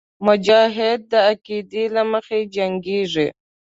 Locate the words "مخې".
2.11-2.39